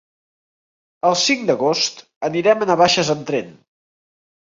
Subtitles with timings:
[1.09, 3.57] El cinc d'agost anirem a Navaixes amb tren.